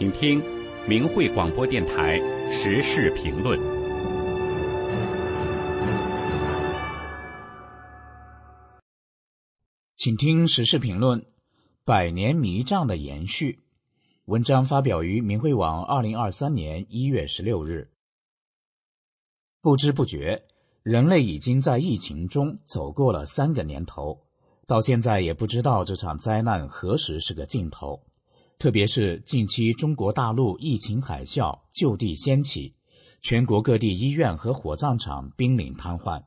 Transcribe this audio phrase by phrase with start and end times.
[0.00, 0.42] 请听
[0.88, 2.18] 明慧广播电台
[2.50, 3.60] 时事评论。
[9.98, 11.26] 请听时事评论：
[11.84, 13.62] 百年迷障的延续。
[14.24, 17.90] 文章发表于明慧网，二零二三年一月十六日。
[19.60, 20.44] 不知不觉，
[20.82, 24.22] 人类已经在疫情中走过了三个年头，
[24.66, 28.06] 到现在也不知道这场灾难何时是个尽头。
[28.60, 32.74] 特别是近期中国大陆疫情海啸就地掀起，
[33.22, 36.24] 全国各地医院和火葬场濒临瘫痪。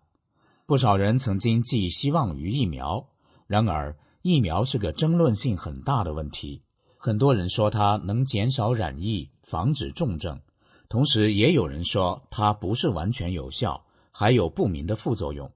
[0.65, 3.07] 不少人曾经寄希望于疫苗，
[3.45, 6.63] 然而疫苗是个争论性很大的问题。
[6.97, 10.41] 很多人说它能减少染疫、防止重症，
[10.89, 15.51] 同时也有人说它不是完全有效，还有不明的副作用。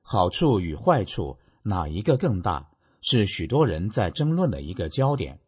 [0.00, 2.70] 好处与坏处哪一个更大，
[3.02, 5.40] 是许多人在争论的一个焦点。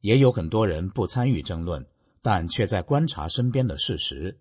[0.00, 1.86] 也有很多人不参与争论，
[2.22, 4.38] 但却在观察身边的事实。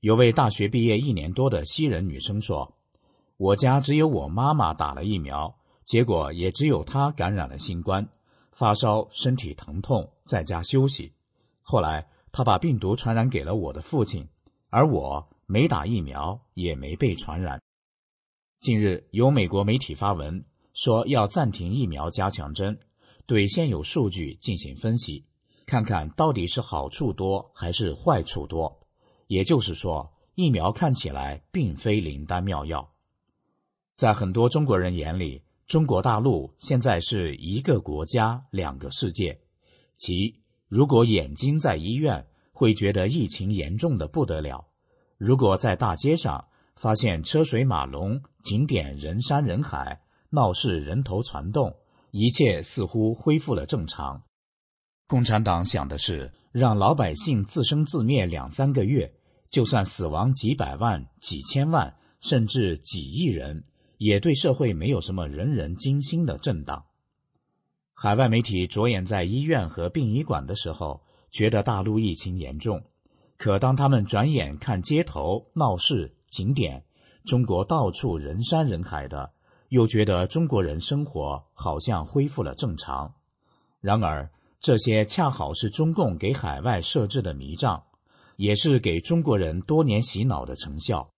[0.00, 2.76] 有位大学毕业一年多的西人女生说
[3.38, 8.08] ：“我家只有我妈妈打了疫苗，结果也只有她感染了新冠，
[8.50, 11.12] 发烧、身体疼痛，在家休息。
[11.62, 14.28] 后来她把病毒传染给了我的父亲，
[14.70, 17.60] 而我没打疫苗，也没被传染。”
[18.60, 22.78] 近日，有美国媒体发文说要暂停疫苗加强针。
[23.26, 25.24] 对现有数据进行分析，
[25.66, 28.80] 看看到底是好处多还是坏处多。
[29.26, 32.92] 也就是说，疫苗看起来并非灵丹妙药。
[33.94, 39.40] 在很多中国人眼里，中国大陆现在是一个国家两个世界。
[39.96, 44.66] 即如果眼睛在医院，会觉得疫情严重的不得了；
[45.16, 51.76] 如果在大街上发现车水马龙、景点人山人海、闹市人头攒动。
[52.12, 54.22] 一切似乎恢复了正常。
[55.06, 59.14] 共产党想的是让老百姓自生自灭两三个月，
[59.50, 63.64] 就算死亡几百万、几千万，甚至几亿人，
[63.96, 66.84] 也对社会没有什么人人惊心的震荡。
[67.94, 72.80] 海外媒体着眼在医院和殡仪馆的时候，觉得大陆疫情严重；
[73.38, 76.84] 可当他们转眼看街头闹市、景点，
[77.24, 79.32] 中国到处人山人海的。
[79.72, 83.14] 又觉得中国人生活好像恢复了正常，
[83.80, 87.82] 然而这些恰好是中共给海外设置的迷障，
[88.36, 91.14] 也是给中国人多年洗脑的成效。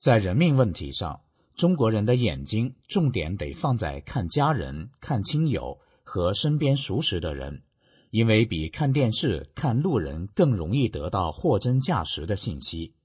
[0.00, 1.20] 在人命问题上，
[1.54, 7.62] 中国人的眼睛重点得放在看家人、看亲友和身边熟识的人，
[8.10, 12.96] 因为比看电视、看路人更容易得到货真价实的信息。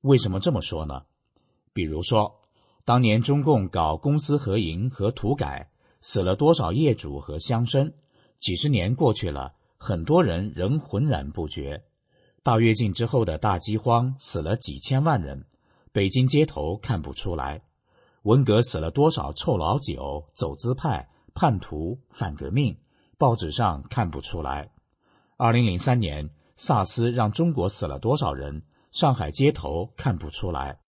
[0.00, 1.02] 为什么这么说呢？
[1.72, 2.39] 比如说。
[2.90, 5.70] 当年中共搞公私合营和土改，
[6.00, 7.92] 死了多少业主和乡绅？
[8.40, 11.84] 几十年过去了，很多人仍浑然不觉。
[12.42, 15.46] 大跃进之后的大饥荒，死了几千万人，
[15.92, 17.62] 北京街头看不出来。
[18.22, 22.76] 文革死了多少臭老九、走资派、叛徒、反革命，
[23.16, 24.72] 报纸上看不出来。
[25.36, 28.64] 二零零三年萨斯让中国死了多少人？
[28.90, 30.80] 上海街头看不出来。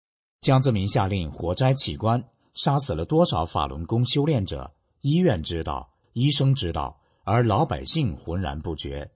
[0.41, 2.23] 江泽民下令火灾起关，
[2.55, 4.73] 杀死了多少法轮功修炼者？
[5.01, 9.11] 医院知道，医生知道，而老百姓浑然不觉。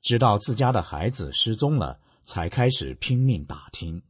[0.00, 4.00] 直到自家的孩子失踪了，才开始拼命打听。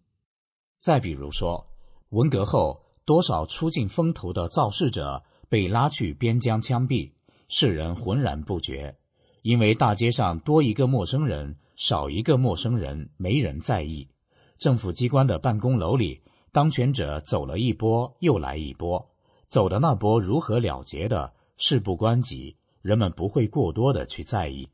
[0.77, 1.71] 再比如说，
[2.11, 7.13] 文革后多少出尽风头的造势者被拉去边疆枪毙，
[7.49, 8.99] 世人浑然不觉，
[9.41, 14.11] 因为大街上多一个陌生人，少一个陌生人，没人在意。
[14.59, 16.21] 政府机关的办公楼里。
[16.59, 19.13] 当权者走了一波，又来一波，
[19.47, 24.69] 走的那波如何了结的，事不关己，人们不会过多的去在意。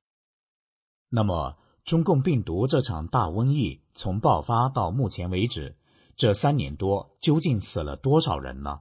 [1.10, 5.76] 那么，中共病毒这场大瘟疫从爆发到目前为止，
[6.16, 8.80] 这三年多究竟死了多少人呢？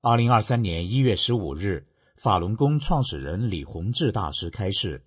[0.00, 5.04] 二零二三年一月十五日，法轮功创始人李洪志大师开示：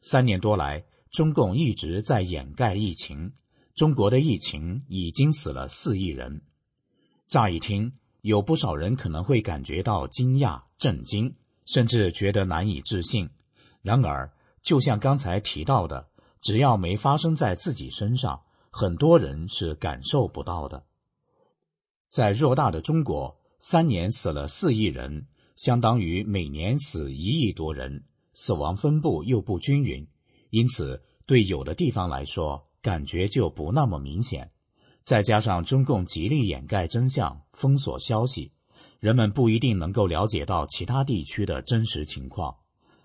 [0.00, 3.32] 三年多来，中共一直在掩盖疫情，
[3.76, 6.42] 中国的疫情已经死了四亿人。
[7.34, 11.34] 乍一听，有不少人可能会感觉到惊讶、震惊，
[11.66, 13.28] 甚至觉得难以置信。
[13.82, 14.32] 然而，
[14.62, 16.06] 就像刚才提到的，
[16.40, 20.84] 只要没发生在自己身上，很多人是感受不到的。
[22.08, 25.26] 在偌大的中国，三年死了四亿人，
[25.56, 30.06] 相当于每年死一亿多人，死亡分布又不均匀，
[30.50, 34.52] 因此对有的地方来说，感觉就不那么明显。
[35.04, 38.50] 再加上中共极力掩盖真相、封锁消息，
[39.00, 42.56] 人们不一定能够了解到其他地区的真实情况。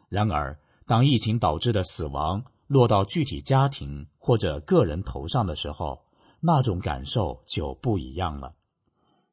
[0.07, 0.57] 然而，
[0.87, 6.05] 当疫情导致的死亡落到具体家庭或者个人头上的时候，
[6.39, 8.53] 那种感受就不一样了。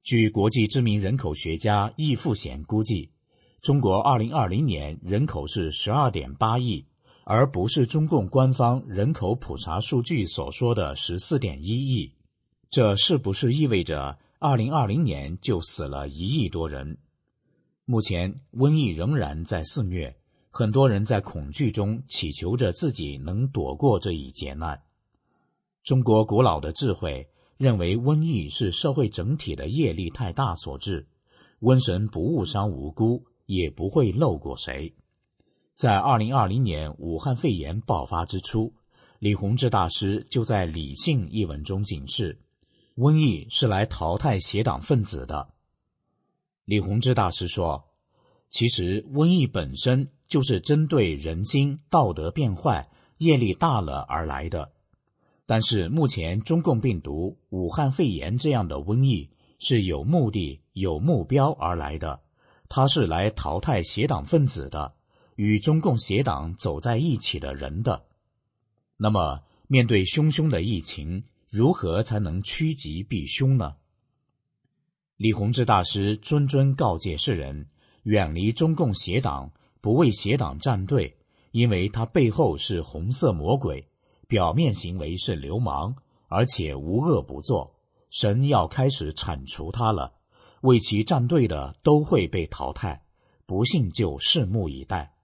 [0.03, 3.13] 据国际知名人口学家易富贤估计，
[3.63, 6.85] 中国2020年人口是12.8亿，
[7.23, 12.13] 而不是中共官方人口普查数据所说的14.1亿。
[12.69, 16.99] 这是不是意味着2020年就死了一亿多人？
[17.85, 20.17] 目前瘟疫仍然在肆虐。
[20.51, 24.81] 很多人在恐惧中祈求着自己能躲过这一劫难。
[25.85, 27.29] 中国古老的智慧
[27.59, 31.07] 认为，瘟疫是社会整体的业力太大所致，
[31.61, 34.95] 瘟神不误伤无辜，也不会漏过谁。
[35.75, 38.73] 在二零二零年武汉肺炎爆发之初，
[39.19, 42.41] 李洪志大师就在《理性》一文中警示：
[42.97, 45.49] 瘟疫是来淘汰邪党分子的。
[46.65, 47.85] 李洪志大师说。
[48.49, 52.89] 其实，瘟疫本身就是针对人心道德变坏、
[53.19, 54.73] 业力大了而来的。
[55.45, 62.21] 但是，目前中共病毒武汉肺炎这样的瘟疫是有目的、有目标而来的，
[62.69, 64.95] 它是来淘汰邪党分子的，
[65.35, 68.07] 与中共邪党走在一起的人的。
[68.97, 71.25] 那么，面对汹汹的疫情，
[71.57, 73.77] 如何才能趋吉避凶呢？
[75.17, 77.71] 李洪志大师谆谆告诫世人。
[78.03, 79.51] 远离中共邪党，
[79.81, 81.17] 不为邪党站队，
[81.53, 83.89] 因为他背后是红色魔鬼，
[84.29, 85.97] 表面行为是流氓，
[86.29, 87.75] 而且无恶不作。
[88.11, 90.13] 神要开始铲除他了，
[90.61, 93.07] 为其站队的都会被淘汰。
[93.47, 95.15] 不信就拭目以待。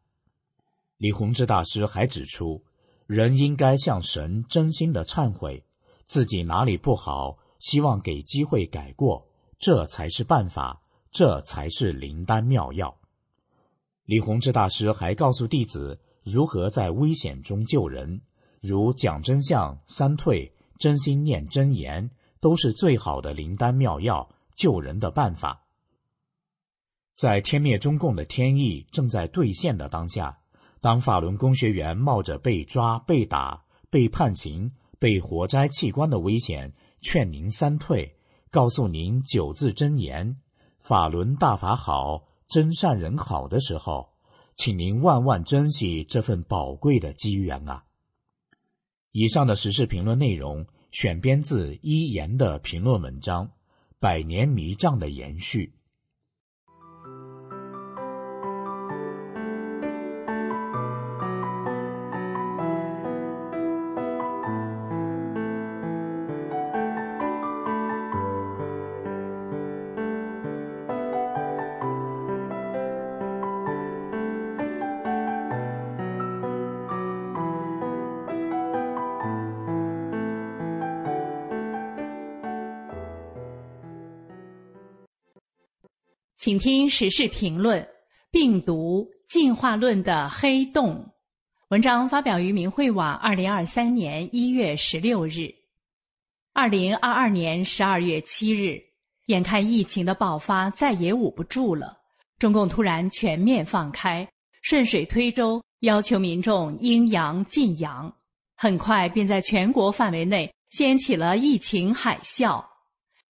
[0.96, 2.64] 李洪志大师还指出，
[3.06, 5.66] 人应该向神真心的忏悔，
[6.12, 10.82] 自己哪里不好，希望给机会改过，这才是办法。
[11.10, 12.98] 这才是灵丹妙药。
[14.04, 18.20] 李洪志大师还告诉弟子如何在危险中救人，
[18.60, 22.10] 如讲真相、三退、真心念真言，
[22.40, 25.64] 都是最好的灵丹妙药，救人的办法。
[27.14, 30.40] 在天灭中共的天意正在兑现的当下，
[30.82, 38.14] 当法轮功学员冒着被抓、被打、被判刑、被活摘器官的危险，劝您三退，
[38.52, 40.36] 告诉您九字真言。
[40.78, 44.10] 法轮大法好，真善人好的时候，
[44.54, 47.82] 请您万万珍惜这份宝贵的机缘啊！
[49.10, 53.46] 以上的时事评论内容选编自一言的评论文章，
[53.98, 55.74] 《百年迷障的延续》。
[86.42, 87.86] 请听时事评论：
[88.32, 91.08] 病毒进化论的黑洞。
[91.68, 95.54] 文章发表于明慧网，二零二三年一月十六日。
[96.52, 98.76] 二零二二年十二月七日，
[99.26, 101.96] 眼看疫情的爆发再也捂不住了，
[102.40, 104.28] 中共突然全面放开，
[104.62, 108.12] 顺水推舟，要求民众应阳尽阳，
[108.56, 112.64] 很快便在全国范围内掀起了疫情海啸。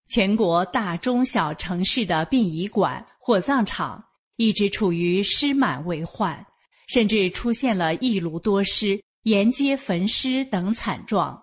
[0.09, 6.45] 全国大中小城市的殡仪馆、火葬场一直处于尸满为患，
[6.89, 11.41] 甚至出现了一炉多尸、沿街焚尸等惨状。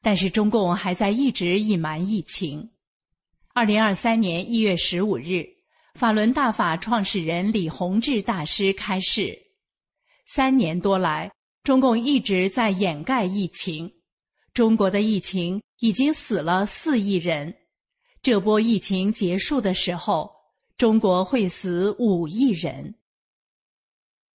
[0.00, 2.70] 但是中共还在一直隐瞒疫情。
[3.52, 5.44] 二零二三年一月十五日，
[5.94, 9.36] 法轮大法创始人李洪志大师开示：
[10.26, 11.32] 三年多来，
[11.64, 13.92] 中共一直在掩盖疫情。
[14.54, 17.52] 中国的疫情已经死了四亿人。
[18.22, 20.30] 这波疫情结束的时候，
[20.76, 22.94] 中国会死五亿人。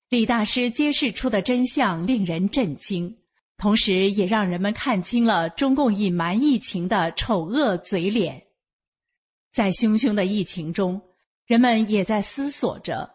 [0.09, 3.15] 李大师揭示出的真相令人震惊，
[3.57, 8.47] 同时也让人们看清了中共隐瞒疫情的丑恶嘴脸。
[9.51, 10.99] 在汹汹的疫情中，
[11.45, 13.11] 人们也在思索着：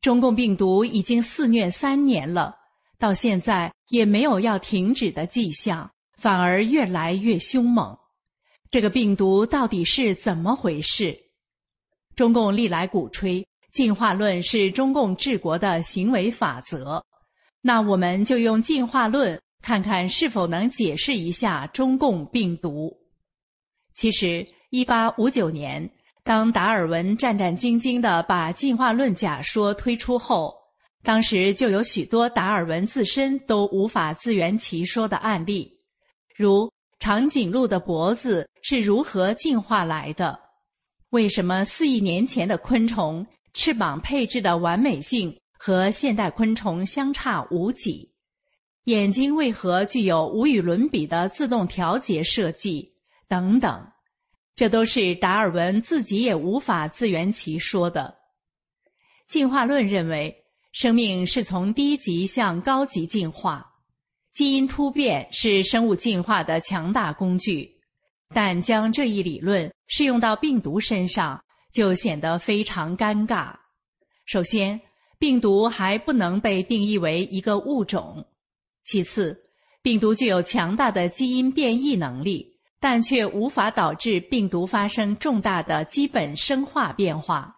[0.00, 2.56] 中共病毒已经肆虐三年了，
[2.98, 7.96] 到现在也没有要停止的迹象，反而越来越凶猛。
[8.70, 11.25] 这个病毒到底是怎么回事？
[12.16, 17.04] 中共历来鼓吹进化论是中共治国的行为法则，
[17.60, 22.90] 那我们就用进化论看看是否能解释一下中共病毒。
[23.92, 25.90] 其实，一八五九年，
[26.24, 30.54] 当达尔文战战兢兢地把进化论假说推出后，
[31.02, 35.70] 当时就有许多达尔文自身都无法自圆其说的案例，
[36.34, 40.45] 如长颈鹿的脖子是如何进化来的？
[41.16, 48.12] 为什么四亿年前的昆虫翅膀配置的完美性和现代昆虫相差无几？
[48.84, 52.92] 眼睛为何具有无与伦比的自动调节设计？
[53.28, 53.90] 等等，
[54.54, 58.14] 这都是达尔文自己也无法自圆其说的。
[59.26, 60.42] 进化论认为。
[60.72, 63.66] 生命是从低级向高级进化，
[64.34, 67.75] 基因突变是生物进化的强大工具，
[68.34, 71.42] 但将这一理论适用到病毒身上
[71.72, 73.54] 就显得非常尴尬。
[74.24, 74.80] 首先，
[75.18, 78.24] 病毒还不能被定义为一个物种；
[78.84, 79.36] 其次，
[79.82, 87.56] 病毒具有强大的基因变异能力，但却无法导致病毒发生重大的基本生化变化。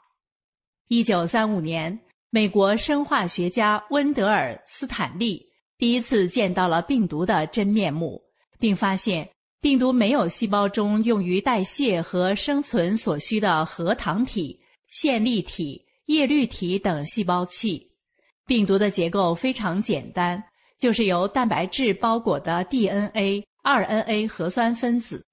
[0.88, 2.00] 一九三五年。
[2.30, 5.46] 美国生化学家温德尔·斯坦利
[5.78, 8.20] 第一次见到了病毒的真面目，
[8.58, 9.26] 并发现
[9.60, 17.90] 病毒没有细胞中用于代谢和生存所需的核糖体、线粒体、叶绿体等细胞器。
[18.46, 20.42] 病毒的结构非常简单，
[20.78, 25.26] 就是由蛋白质包裹的 DNA、RNA 核酸分子。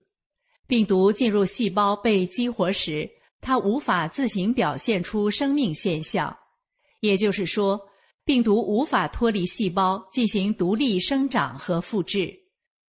[0.67, 3.07] 病毒进入细胞被激活时，
[3.41, 6.35] 它无法自行表现出生命现象。
[6.99, 7.79] 也就是说，
[8.25, 12.33] 病毒无法脱离细胞进行独立生长和复制，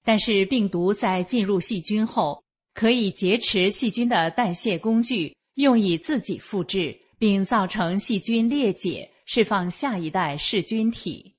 [0.06, 2.40] 但是病毒在进入细菌后，
[2.74, 11.34] 可以劫持细菌的代谢工具，用以自己复制，并造成细菌裂解，释放下一代噬菌体。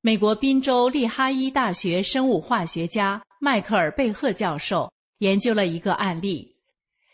[0.00, 6.52] 美国宾州利哈伊大学生物化学家迈克尔·贝赫教授研究了一个案例，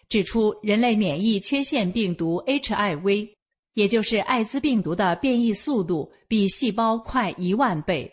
[0.08, 3.34] 指出人类免疫缺陷病毒 HIV。
[3.74, 8.10] 也就是艾滋病毒的变异速度比细胞快一万倍。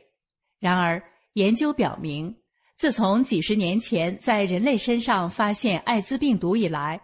[0.59, 1.01] 然而，
[1.33, 2.35] 研究表明，
[2.81, 6.99] 自从几十年前在人类身上发现艾滋病毒以来，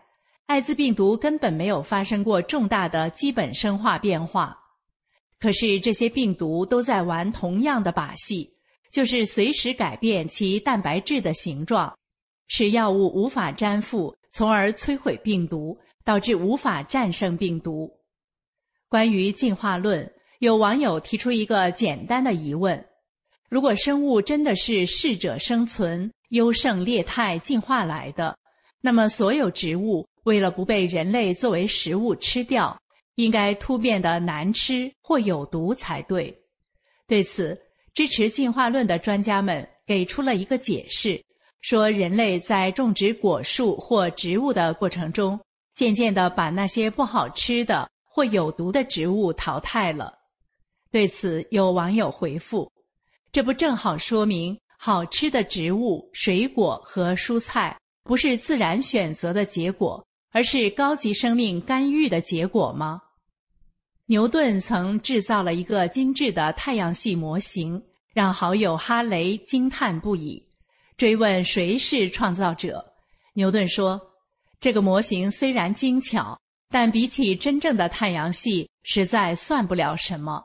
[0.48, 4.57] 艾滋病毒根本没有发生过重大的基本生化变化。
[5.39, 8.50] 可是，这些病毒都在玩同样的把戏，
[8.91, 11.96] 就是随时改变其蛋白质的形状，
[12.48, 17.88] 使药物无法粘附，从而摧毁病毒，导致无法战胜病毒。
[18.89, 22.84] 关于进化论，有网友提出一个简单的疑问：
[23.50, 28.38] 如果生物真的是适者生存、优胜劣汰进化来的，
[28.82, 32.77] 那么所有植物为了不被人类作为食物吃掉，
[33.16, 36.38] 应该突变的难吃或有毒才对。
[37.08, 37.58] 对此，
[37.94, 41.24] 支持进化论的专家们给出了一个解释，
[41.62, 45.39] 说人类在种植果树或植物的过程中，
[45.74, 47.89] 渐渐地把那些不好吃的。
[48.10, 50.12] 或有毒的植物淘汰了。
[50.89, 52.68] 对此，有网友回复
[53.38, 63.00] ：“这不正好说明好吃的植物、水果和蔬菜不是自然选择的结果，而是高级生命干预的结果吗？”
[64.10, 67.79] 牛顿曾制造了一个精致的太阳系模型，
[68.12, 70.44] 让好友哈雷惊叹不已。
[70.98, 72.84] 追问谁是创造者，
[73.36, 74.01] 牛顿说
[74.60, 76.36] ：“这个模型虽然精巧。”
[76.74, 80.44] 但比起真正的太阳系，实在算不了什么。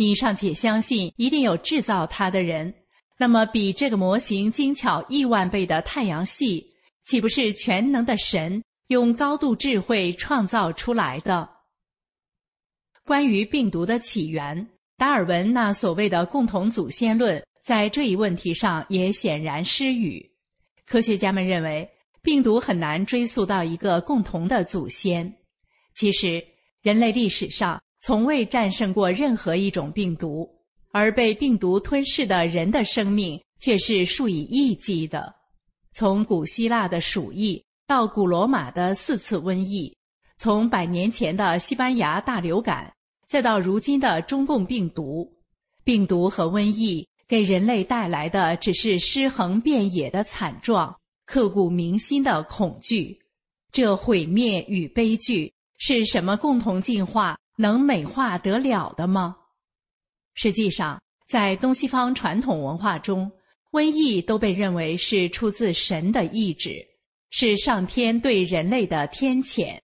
[0.00, 2.72] 你尚且相信一定有制造它的人，
[3.18, 6.64] 那么比这个模型精巧亿万倍的太阳系，
[7.04, 11.50] 岂不是全能的神用高度智慧创造出来的？
[13.04, 20.30] 关于病毒的起源，达尔文那所谓的共同祖先论，在这一问题上也显然失语。
[20.86, 21.90] 科学家们认为，
[22.22, 25.34] 病毒很难追溯到一个共同的祖先。
[25.96, 26.40] 其实，
[26.82, 30.48] 人类历史上从未战胜过任何一种病毒，
[30.92, 35.34] 而被病毒吞噬的人的生命却是数以亿计的。
[35.92, 39.96] 从古希腊的鼠疫到古罗马的四次瘟疫，
[40.36, 42.92] 从百年前的西班牙大流感，
[43.26, 45.28] 再到如今的中共病毒，
[45.84, 53.18] 病毒和瘟疫给人类带来的只是尸横遍野的惨状、刻骨铭心的恐惧。
[53.72, 55.52] 这毁灭与悲剧。
[55.80, 59.36] 是什么共同进化能美化得了的吗？
[60.34, 63.28] 实际上，在东西方传统文化中，
[63.72, 66.86] 瘟疫都被认为是出自神的意志，
[67.30, 69.76] 是上天对人类的天谴。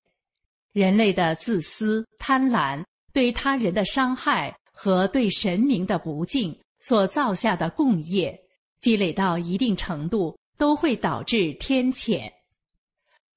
[0.73, 8.41] 人类的自私、贪婪、对他人的伤害和对神明的不敬所造下的共业，
[8.81, 12.31] 积累到一定程度，都会导致天谴。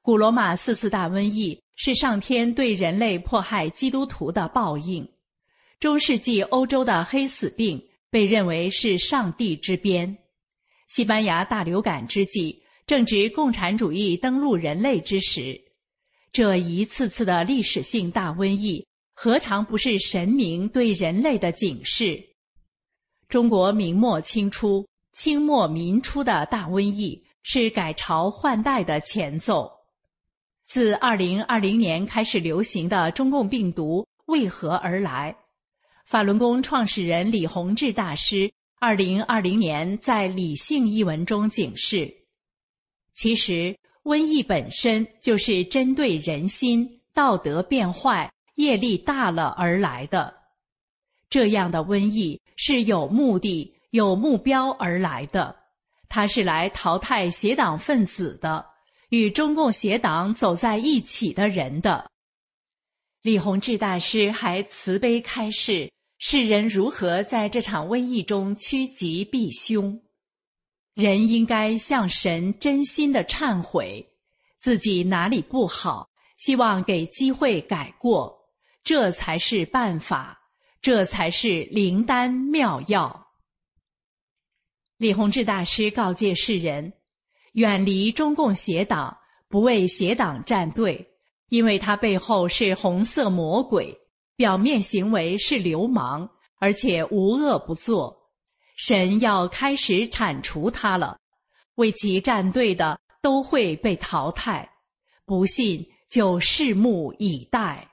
[0.03, 1.59] 古罗马四次大瘟疫。
[1.77, 5.07] 是上天对人类迫害基督徒的报应。
[5.79, 10.17] 中世纪欧洲的黑死病被认为是上帝之鞭。
[10.87, 15.61] 西班牙大流感之际，正值共产主义登陆人类之时。
[16.31, 22.21] 这一次次的历史性大瘟疫，何尝不是神明对人类的警示？
[23.29, 29.76] 中国明末清初、清末民初的大瘟疫，是改朝换代的前奏。
[30.67, 35.35] 自二零二零年开始流行的中共病毒为何而来？
[36.05, 42.13] 法轮功创始人李洪志大师二零二零年在《理性》一文中警示：
[43.13, 43.75] 其实。
[44.03, 50.33] 瘟疫本身就是针对人心道德变坏、业力大了而来的，
[51.29, 55.53] 这样的瘟疫是有目的、有目标而来的，
[56.07, 58.65] 它是来淘汰邪党分子的，
[59.09, 62.11] 与中共邪党走在一起的人的。
[63.21, 70.01] 李洪志大师还慈悲开示世人如何在这场瘟疫中趋吉避凶。
[70.93, 74.07] 人应该向神真心的忏悔，
[74.59, 78.49] 自己哪里不好，希望给机会改过，
[78.83, 80.39] 这才是办法，
[80.81, 83.27] 这才是灵丹妙药。
[84.97, 86.91] 李洪志大师告诫世人，
[87.57, 89.17] 远离中共邪党，
[89.49, 91.03] 不为邪党站队，
[91.49, 93.97] 因为他背后是红色魔鬼，
[94.35, 98.15] 表面行为是流氓，而且无恶不作。
[98.75, 101.17] 神要开始铲除他了，
[101.77, 104.69] 为其站队的都会被淘汰。
[105.25, 107.89] 不信就拭目以待。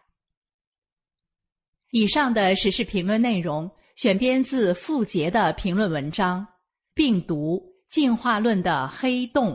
[1.90, 6.42] 以上的时事评论内容选编自傅杰的评论文章
[6.92, 9.52] 《病毒进化论的黑洞》。